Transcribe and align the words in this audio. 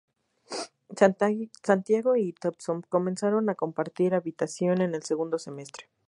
Santiago 1.61 2.15
y 2.15 2.33
Thompson 2.33 2.81
comenzaron 2.89 3.51
a 3.51 3.53
compartir 3.53 4.15
habitación 4.15 4.81
en 4.81 4.95
el 4.95 5.03
segundo 5.03 5.37
semestre. 5.37 5.91